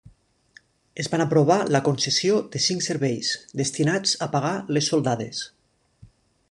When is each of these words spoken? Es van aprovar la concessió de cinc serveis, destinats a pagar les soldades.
Es 1.03 1.09
van 1.11 1.23
aprovar 1.25 1.57
la 1.75 1.81
concessió 1.89 2.39
de 2.57 2.63
cinc 2.69 2.87
serveis, 2.89 3.33
destinats 3.63 4.19
a 4.27 4.31
pagar 4.37 4.57
les 4.75 4.93
soldades. 4.95 5.45